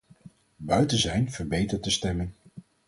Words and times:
Buiten 0.57 0.97
zijn 0.99 1.31
verbetert 1.31 1.83
de 1.83 1.89
stemming 1.89 2.31